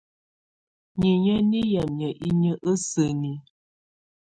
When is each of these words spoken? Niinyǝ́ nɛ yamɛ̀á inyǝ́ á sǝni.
Niinyǝ́ 0.99 1.39
nɛ 1.49 1.59
yamɛ̀á 1.73 2.17
inyǝ́ 2.27 2.57
á 2.69 2.73
sǝni. 2.87 3.31